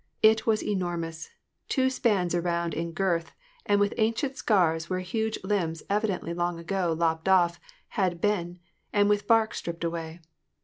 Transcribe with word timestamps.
It 0.23 0.47
was 0.47 0.63
enormous, 0.63 1.29
two 1.69 1.91
spans 1.91 2.33
around 2.33 2.73
in 2.73 2.91
girth, 2.91 3.33
and 3.67 3.79
with 3.79 3.93
ancient 3.99 4.35
scars 4.35 4.89
where 4.89 5.01
huge 5.01 5.37
limbs, 5.43 5.83
evidently 5.91 6.33
long 6.33 6.57
ago 6.57 6.95
lopped 6.97 7.29
off, 7.29 7.59
had 7.89 8.19
been, 8.19 8.57
and 8.91 9.09
with 9.09 9.27
bark 9.27 9.53
stripped 9.53 9.83
away. 9.83 10.19